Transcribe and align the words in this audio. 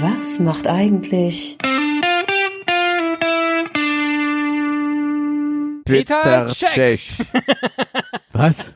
Was 0.00 0.38
macht 0.40 0.66
eigentlich 0.66 1.56
Peter 5.84 6.48
Check. 6.48 6.68
Cech. 6.98 7.18
Was? 8.32 8.72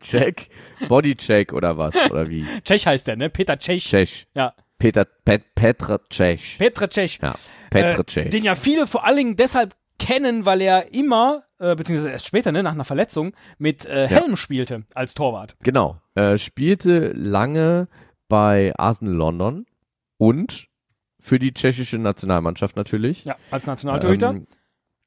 Check? 0.00 0.48
Bodycheck 0.88 1.52
oder 1.52 1.76
was? 1.76 1.94
Oder 2.10 2.28
wie? 2.28 2.44
Czech 2.64 2.86
heißt 2.86 3.06
der, 3.06 3.16
ne? 3.16 3.28
Peter 3.30 3.56
Czech. 3.58 3.84
Cech. 3.84 4.26
Ja. 4.34 4.54
Peter, 4.78 5.04
Pet, 5.04 5.54
Petra 5.54 6.00
Cech. 6.10 6.56
Petra 6.58 6.88
Czech. 6.88 7.18
Ja. 7.22 7.34
Petra 7.70 8.00
Äh, 8.00 8.04
Cech. 8.06 8.30
den 8.30 8.42
ja 8.44 8.54
viele 8.54 8.86
vor 8.86 9.04
allen 9.04 9.16
Dingen 9.18 9.36
deshalb 9.36 9.76
kennen, 9.98 10.44
weil 10.46 10.60
er 10.62 10.92
immer, 10.92 11.44
äh, 11.60 11.76
beziehungsweise 11.76 12.10
erst 12.10 12.26
später, 12.26 12.50
ne, 12.50 12.62
nach 12.64 12.72
einer 12.72 12.84
Verletzung, 12.84 13.34
mit 13.58 13.84
äh, 13.86 14.08
Helm 14.08 14.36
spielte 14.36 14.84
als 14.94 15.14
Torwart. 15.14 15.54
Genau. 15.62 15.98
Äh, 16.16 16.38
spielte 16.38 17.12
lange 17.14 17.86
bei 18.28 18.72
Arsenal 18.76 19.14
London 19.14 19.66
und 20.22 20.68
für 21.18 21.40
die 21.40 21.52
tschechische 21.52 21.98
Nationalmannschaft 21.98 22.76
natürlich. 22.76 23.24
Ja, 23.24 23.34
als 23.50 23.66
Nationaltorhüter. 23.66 24.30
Ähm, 24.30 24.46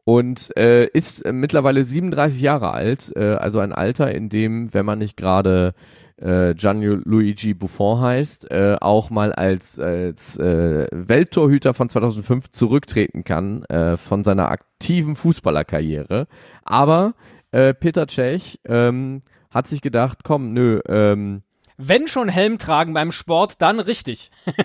und 0.04 0.56
äh, 0.58 0.88
ist 0.88 1.22
äh, 1.22 1.32
mittlerweile 1.32 1.84
37 1.84 2.42
Jahre 2.42 2.72
alt, 2.72 3.14
äh, 3.16 3.36
also 3.36 3.60
ein 3.60 3.72
Alter, 3.72 4.14
in 4.14 4.28
dem, 4.28 4.74
wenn 4.74 4.86
man 4.86 5.00
nicht 5.00 5.16
gerade 5.16 5.74
äh, 6.18 6.54
Gianluigi 6.54 7.54
Buffon 7.54 8.02
heißt, 8.02 8.52
äh, 8.52 8.76
auch 8.82 9.10
mal 9.10 9.32
als, 9.32 9.80
als 9.80 10.38
äh, 10.38 10.88
Welttorhüter 10.92 11.74
von 11.74 11.88
2005 11.88 12.52
zurücktreten 12.52 13.24
kann 13.24 13.64
äh, 13.66 13.96
von 13.96 14.26
seiner 14.26 14.52
aktiven 14.52 15.16
Fußballerkarriere. 15.16 16.28
Aber 16.64 17.14
äh, 17.52 17.74
Peter 17.74 18.06
Cech 18.08 18.60
ähm, 18.66 19.22
hat 19.50 19.68
sich 19.68 19.82
gedacht, 19.82 20.20
komm, 20.26 20.52
nö, 20.52 20.82
ähm, 20.90 21.42
Wenn 21.78 22.08
schon 22.08 22.30
Helm 22.30 22.58
tragen 22.58 22.94
beim 22.94 23.12
Sport, 23.12 23.62
dann 23.62 23.80
richtig. 23.80 24.32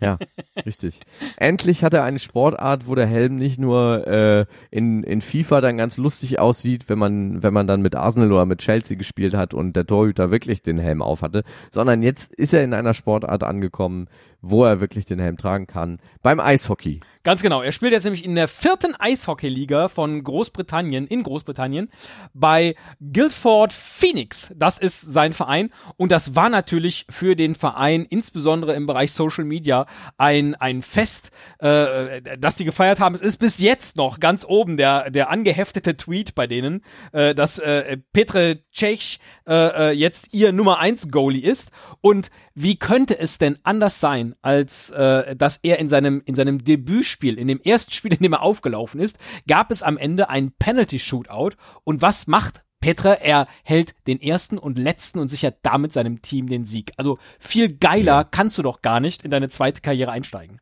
Ja, 0.00 0.16
richtig. 0.64 1.00
Endlich 1.36 1.82
hat 1.82 1.92
er 1.92 2.04
eine 2.04 2.20
Sportart, 2.20 2.86
wo 2.86 2.94
der 2.94 3.06
Helm 3.06 3.34
nicht 3.34 3.58
nur 3.58 4.06
äh, 4.06 4.46
in, 4.70 5.02
in 5.02 5.22
FIFA 5.22 5.60
dann 5.60 5.76
ganz 5.76 5.96
lustig 5.96 6.38
aussieht, 6.38 6.88
wenn 6.88 6.98
man, 6.98 7.42
wenn 7.42 7.52
man 7.52 7.66
dann 7.66 7.82
mit 7.82 7.96
Arsenal 7.96 8.30
oder 8.30 8.46
mit 8.46 8.60
Chelsea 8.60 8.96
gespielt 8.96 9.34
hat 9.34 9.54
und 9.54 9.74
der 9.74 9.86
Torhüter 9.86 10.30
wirklich 10.30 10.62
den 10.62 10.78
Helm 10.78 11.02
aufhatte, 11.02 11.42
sondern 11.70 12.02
jetzt 12.02 12.32
ist 12.34 12.54
er 12.54 12.62
in 12.62 12.74
einer 12.74 12.94
Sportart 12.94 13.42
angekommen, 13.42 14.06
wo 14.40 14.64
er 14.64 14.80
wirklich 14.80 15.04
den 15.04 15.18
Helm 15.18 15.36
tragen 15.36 15.66
kann. 15.66 15.98
Beim 16.22 16.38
Eishockey. 16.38 17.00
Ganz 17.22 17.42
genau. 17.42 17.62
Er 17.62 17.72
spielt 17.72 17.92
jetzt 17.92 18.04
nämlich 18.04 18.24
in 18.24 18.34
der 18.34 18.48
vierten 18.48 18.94
Eishockeyliga 18.98 19.88
von 19.88 20.22
Großbritannien, 20.22 21.06
in 21.06 21.22
Großbritannien, 21.22 21.90
bei 22.32 22.74
Guildford 23.00 23.72
Phoenix. 23.72 24.54
Das 24.56 24.78
ist 24.78 25.00
sein 25.00 25.32
Verein. 25.32 25.70
Und 25.96 26.12
das 26.12 26.34
war 26.34 26.48
natürlich 26.48 27.06
für 27.10 27.36
den 27.36 27.54
Verein, 27.54 28.06
insbesondere 28.08 28.74
im 28.74 28.86
Bereich 28.86 29.12
Social 29.12 29.44
Media, 29.44 29.86
ein, 30.16 30.54
ein 30.54 30.82
Fest, 30.82 31.30
äh, 31.58 32.22
das 32.38 32.56
die 32.56 32.64
gefeiert 32.64 33.00
haben. 33.00 33.14
Es 33.14 33.20
ist 33.20 33.38
bis 33.38 33.58
jetzt 33.58 33.96
noch 33.96 34.20
ganz 34.20 34.44
oben 34.46 34.76
der, 34.76 35.10
der 35.10 35.30
angeheftete 35.30 35.96
Tweet 35.96 36.34
bei 36.34 36.46
denen, 36.46 36.82
äh, 37.12 37.34
dass 37.34 37.58
äh, 37.58 37.98
Petre 38.12 38.60
Cech 38.72 39.18
äh, 39.46 39.90
äh, 39.90 39.92
jetzt 39.92 40.32
ihr 40.32 40.52
Nummer 40.52 40.78
1 40.78 41.10
Goalie 41.10 41.42
ist. 41.42 41.70
Und 42.00 42.30
wie 42.54 42.76
könnte 42.76 43.18
es 43.18 43.38
denn 43.38 43.58
anders 43.62 44.00
sein, 44.00 44.34
als 44.42 44.90
äh, 44.90 45.36
dass 45.36 45.58
er 45.62 45.78
in 45.78 45.88
seinem, 45.88 46.22
in 46.24 46.34
seinem 46.34 46.64
Debütspiel, 47.08 47.38
in 47.38 47.48
dem 47.48 47.60
ersten 47.60 47.92
Spiel, 47.92 48.12
in 48.14 48.22
dem 48.22 48.32
er 48.34 48.42
aufgelaufen 48.42 49.00
ist, 49.00 49.18
gab 49.46 49.70
es 49.70 49.82
am 49.82 49.96
Ende 49.96 50.28
ein 50.28 50.52
Penalty-Shootout. 50.58 51.52
Und 51.84 52.02
was 52.02 52.26
macht 52.26 52.64
Petre? 52.80 53.20
Er 53.22 53.46
hält 53.64 53.94
den 54.06 54.20
ersten 54.20 54.58
und 54.58 54.78
letzten 54.78 55.18
und 55.18 55.28
sichert 55.28 55.56
damit 55.62 55.92
seinem 55.92 56.22
Team 56.22 56.48
den 56.48 56.64
Sieg. 56.64 56.92
Also 56.96 57.18
viel 57.38 57.76
geiler 57.76 58.24
kannst 58.24 58.58
du 58.58 58.62
doch 58.62 58.82
gar 58.82 59.00
nicht 59.00 59.22
in 59.22 59.30
deine 59.30 59.48
zweite 59.48 59.80
Karriere 59.80 60.12
einsteigen. 60.12 60.60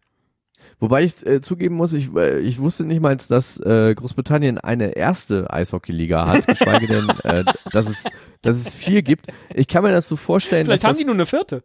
Wobei 0.78 1.05
ich 1.05 1.25
äh, 1.25 1.41
zugeben 1.41 1.75
muss, 1.75 1.94
ich, 1.94 2.14
äh, 2.14 2.38
ich 2.41 2.58
wusste 2.58 2.84
nicht 2.84 3.00
mal, 3.00 3.16
dass 3.16 3.58
äh, 3.58 3.94
Großbritannien 3.94 4.58
eine 4.58 4.94
erste 4.94 5.50
Eishockeyliga 5.50 6.28
hat, 6.28 6.47
geschweige 6.47 6.87
denn, 6.87 7.09
äh, 7.25 7.44
dass, 7.72 7.88
es, 7.88 8.04
dass 8.42 8.56
es 8.56 8.75
vier 8.75 9.00
gibt. 9.00 9.26
Ich 9.54 9.69
kann 9.69 9.84
mir 9.84 9.92
das 9.92 10.06
so 10.06 10.16
vorstellen, 10.16 10.66
Vielleicht 10.66 10.84
haben 10.84 10.98
die 10.98 11.06
nur 11.06 11.15
eine 11.15 11.25
vierte. 11.25 11.62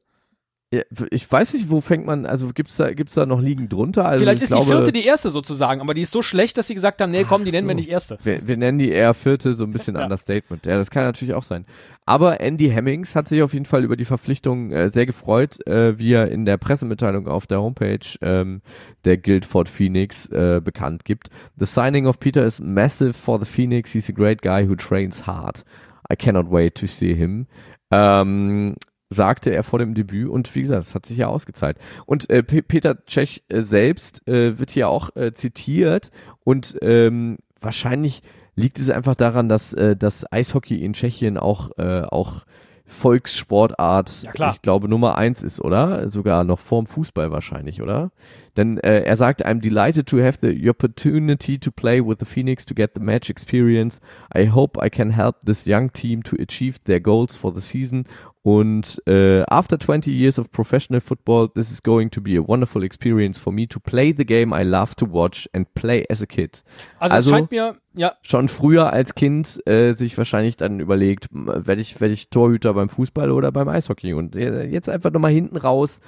Ich 1.10 1.30
weiß 1.30 1.54
nicht, 1.54 1.70
wo 1.70 1.82
fängt 1.82 2.06
man, 2.06 2.26
also 2.26 2.48
gibt's 2.54 2.78
da, 2.78 2.94
gibt's 2.94 3.14
da 3.16 3.26
noch 3.26 3.42
Ligen 3.42 3.68
drunter? 3.68 4.06
Also 4.06 4.24
Vielleicht 4.24 4.38
ich 4.38 4.44
ist 4.44 4.50
glaube, 4.52 4.64
die 4.66 4.72
vierte 4.72 4.92
die 4.94 5.06
erste 5.06 5.30
sozusagen, 5.30 5.82
aber 5.82 5.94
die 5.94 6.02
ist 6.02 6.14
so 6.14 6.22
schlecht, 6.22 6.58
dass 6.58 6.68
sie 6.68 6.76
gesagt 6.76 7.02
haben, 7.02 7.12
nee, 7.12 7.26
komm, 7.28 7.44
die 7.44 7.52
nennen 7.52 7.68
wir 7.68 7.74
so. 7.74 7.76
nicht 7.76 7.90
erste. 7.90 8.18
wir, 8.24 8.48
wir 8.48 8.56
nennen 8.56 8.78
die 8.78 8.90
eher 8.90 9.14
vierte, 9.14 9.52
so 9.52 9.66
ein 9.66 9.72
bisschen 9.74 9.96
Ja. 9.98 10.04
Understatement. 10.04 10.66
Ja, 10.66 10.78
das 10.78 10.90
kann 10.90 11.04
natürlich 11.04 11.34
auch 11.36 11.44
sein. 11.44 11.66
Aber 12.06 12.40
Andy 12.40 12.70
Hemmings 12.70 13.16
hat 13.16 13.28
sich 13.28 13.44
auf 13.44 13.54
jeden 13.54 13.66
Fall 13.66 13.84
über 13.84 13.98
die 13.98 14.06
Verpflichtung 14.06 14.72
äh, 14.72 14.90
sehr 14.90 15.06
gefreut, 15.06 15.66
äh, 15.68 16.00
wie 16.00 16.14
er 16.14 16.32
in 16.32 16.46
der 16.46 16.56
Pressemitteilung 16.56 17.28
auf 17.28 17.48
der 17.48 17.62
Homepage 17.62 18.00
ähm, 18.22 18.62
der 19.04 19.18
Guildford 19.18 19.68
Phoenix 19.68 20.28
äh, 20.28 20.62
bekannt 20.64 21.04
gibt. 21.04 21.30
The 21.58 21.66
signing 21.66 22.08
of 22.08 22.20
Peter 22.22 22.46
is 22.46 22.62
massive 22.62 23.12
for 23.12 23.38
the 23.40 23.46
Phoenix. 23.46 23.92
He's 23.92 24.10
a 24.10 24.14
great 24.14 24.42
guy 24.42 24.66
who 24.66 24.76
trains 24.76 25.28
hard. 25.28 25.66
I 26.10 26.16
cannot 26.16 26.50
wait 26.50 26.76
to 26.76 26.88
see 26.88 27.14
him. 27.14 27.48
Ähm, 27.92 28.76
sagte 29.12 29.52
er 29.52 29.64
vor 29.64 29.78
dem 29.78 29.94
Debüt 29.94 30.30
und 30.30 30.56
wie 30.56 30.62
gesagt, 30.62 30.84
es 30.84 30.96
hat 30.96 31.06
sich 31.06 31.18
ja 31.18 31.28
ausgezahlt. 31.28 31.78
Und 32.06 32.30
äh, 32.30 32.42
Peter 32.42 32.98
Cech 33.06 33.44
äh, 33.50 33.62
selbst 33.62 34.28
äh, 34.28 34.58
wird 34.58 34.72
hier 34.72 34.90
auch 34.90 35.16
äh, 35.16 35.34
zitiert 35.34 36.12
und 36.44 36.78
ähm, 36.82 37.38
wahrscheinlich 37.60 38.24
liegt 38.56 38.80
es 38.80 38.90
einfach 38.90 39.16
daran, 39.16 39.50
dass 39.50 39.74
äh, 39.74 39.96
das 39.96 40.32
Eishockey 40.32 40.84
in 40.84 40.94
Tschechien 40.94 41.38
auch 41.38 41.72
äh, 41.78 42.02
auch 42.02 42.46
Volkssportart, 42.92 44.24
Ja, 44.38 44.52
ich 44.52 44.62
glaube 44.62 44.90
Nummer 44.90 45.18
eins 45.18 45.44
ist, 45.44 45.62
oder? 45.62 46.10
Sogar 46.10 46.44
noch 46.44 46.60
vorm 46.60 46.86
Fußball 46.86 47.32
wahrscheinlich, 47.32 47.82
oder? 47.82 48.12
Denn 48.58 48.78
äh, 48.80 49.04
er 49.04 49.16
sagt, 49.16 49.46
I'm 49.46 49.62
delighted 49.62 50.08
to 50.10 50.20
have 50.20 50.40
the 50.42 50.70
opportunity 50.70 51.58
to 51.58 51.72
play 51.72 52.06
with 52.06 52.18
the 52.20 52.26
Phoenix 52.26 52.66
to 52.66 52.76
get 52.76 52.92
the 52.94 53.02
match 53.02 53.30
experience. 53.30 54.02
I 54.36 54.50
hope 54.50 54.78
I 54.86 54.90
can 54.90 55.12
help 55.12 55.38
this 55.46 55.66
young 55.66 55.94
team 55.94 56.22
to 56.24 56.36
achieve 56.38 56.80
their 56.84 57.00
goals 57.00 57.34
for 57.34 57.54
the 57.54 57.62
season. 57.62 58.06
Und 58.44 59.00
äh, 59.08 59.44
after 59.44 59.78
20 59.78 60.08
years 60.12 60.40
of 60.40 60.50
professional 60.50 61.00
football, 61.00 61.48
this 61.50 61.70
is 61.72 61.84
going 61.84 62.10
to 62.10 62.20
be 62.22 62.38
a 62.38 62.48
wonderful 62.48 62.84
experience 62.84 63.38
for 63.38 63.54
me 63.54 63.68
to 63.68 63.80
play 63.80 64.12
the 64.18 64.26
game 64.26 64.52
I 64.52 64.64
love 64.64 64.96
to 64.96 65.06
watch 65.08 65.48
and 65.54 65.72
play 65.76 66.06
as 66.10 66.24
a 66.24 66.26
kid. 66.26 66.64
Also, 66.98 67.16
Also- 67.16 67.30
scheint 67.32 67.52
mir, 67.52 67.76
ja, 67.94 68.14
Schon 68.24 68.48
früher 68.48 68.92
als 68.92 69.14
Kind 69.14 69.62
äh, 69.68 69.94
sich 69.94 70.18
wahrscheinlich 70.18 70.58
dann 70.58 70.80
überlegt, 70.80 71.28
werde 71.32 71.82
ich, 71.82 72.02
werd 72.02 72.12
ich 72.12 72.30
Torhüter 72.32 72.74
beim 72.74 72.90
Fußball 72.90 73.30
oder 73.30 73.52
beim 73.52 73.68
Eishockey? 73.70 74.14
Und 74.14 74.36
äh, 74.36 74.64
jetzt 74.66 74.90
einfach 74.90 75.12
nochmal 75.12 75.32
hinten 75.34 75.58
raus, 75.58 76.00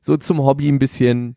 so 0.00 0.16
zum 0.16 0.42
Hobby 0.42 0.68
ein 0.68 0.80
bisschen, 0.80 1.36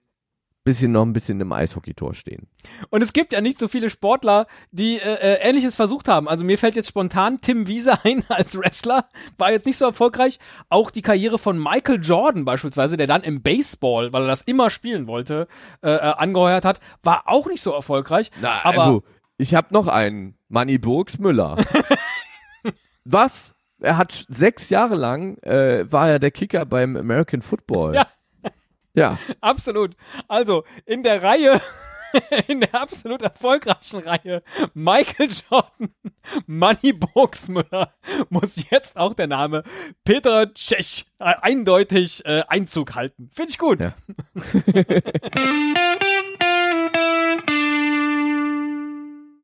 bisschen 0.64 0.92
noch 0.92 1.04
ein 1.04 1.14
bisschen 1.14 1.40
im 1.42 1.52
Eishockeytor 1.52 2.14
stehen. 2.14 2.48
Und 2.90 3.02
es 3.02 3.14
gibt 3.14 3.34
ja 3.34 3.42
nicht 3.42 3.58
so 3.58 3.68
viele 3.68 3.90
Sportler, 3.90 4.46
die 4.72 4.98
äh, 4.98 5.14
äh, 5.16 5.40
Ähnliches 5.42 5.76
versucht 5.76 6.08
haben. 6.08 6.28
Also 6.28 6.44
mir 6.44 6.58
fällt 6.58 6.76
jetzt 6.76 6.90
spontan 6.90 7.42
Tim 7.42 7.68
Wiese 7.68 7.98
ein 8.04 8.24
als 8.30 8.58
Wrestler, 8.58 9.06
war 9.38 9.52
jetzt 9.52 9.66
nicht 9.66 9.78
so 9.78 9.86
erfolgreich. 9.86 10.40
Auch 10.70 10.92
die 10.92 11.02
Karriere 11.02 11.40
von 11.40 11.58
Michael 11.58 12.00
Jordan 12.02 12.46
beispielsweise, 12.46 12.98
der 12.98 13.08
dann 13.08 13.24
im 13.24 13.42
Baseball, 13.42 14.14
weil 14.14 14.24
er 14.24 14.28
das 14.28 14.44
immer 14.44 14.70
spielen 14.70 15.08
wollte, 15.08 15.48
äh, 15.82 15.90
äh, 15.90 16.00
angeheuert 16.00 16.66
hat, 16.66 16.80
war 17.02 17.24
auch 17.26 17.48
nicht 17.48 17.62
so 17.62 17.74
erfolgreich. 17.74 18.30
Na, 18.40 18.64
aber 18.64 18.84
also, 18.84 19.04
ich 19.38 19.56
habe 19.56 19.74
noch 19.74 19.88
einen, 19.88 20.36
Manny 20.48 20.78
Burgs 20.78 21.18
Müller. 21.18 21.58
Was? 23.06 23.56
Er 23.80 23.98
hat 23.98 24.26
sechs 24.30 24.70
Jahre 24.70 24.96
lang, 24.96 25.38
äh, 25.40 25.92
war 25.92 26.08
er 26.08 26.20
der 26.20 26.30
Kicker 26.30 26.66
beim 26.66 26.96
American 26.96 27.42
Football. 27.42 27.96
Ja. 27.96 28.08
Ja, 28.94 29.18
absolut. 29.42 29.96
Also 30.28 30.64
in 30.86 31.04
der 31.04 31.24
Reihe, 31.24 31.60
in 32.48 32.62
der 32.62 32.76
absolut 32.76 33.22
erfolgreichen 33.22 34.00
Reihe, 34.00 34.44
Michael 34.74 35.30
Jordan, 35.50 35.94
Manny 36.46 36.94
Burgsmüller, 36.94 37.94
muss 38.30 38.70
jetzt 38.70 38.98
auch 38.98 39.14
der 39.14 39.28
Name 39.28 39.64
Peter 40.04 40.54
Cech 40.54 41.06
äh, 41.20 41.34
eindeutig 41.42 42.26
äh, 42.26 42.44
Einzug 42.48 42.96
halten. 42.96 43.30
Finde 43.34 43.52
ich 43.52 43.58
gut. 43.58 43.80
Ja. 43.80 43.94